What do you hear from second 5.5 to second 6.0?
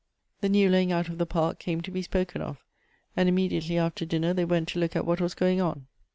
on.